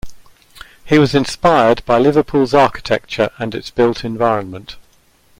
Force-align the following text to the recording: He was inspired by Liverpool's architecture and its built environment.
He 0.83 0.97
was 0.97 1.13
inspired 1.13 1.85
by 1.85 1.99
Liverpool's 1.99 2.55
architecture 2.55 3.29
and 3.37 3.53
its 3.53 3.69
built 3.69 4.03
environment. 4.03 4.75